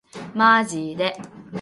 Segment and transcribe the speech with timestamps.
[0.33, 1.15] マジで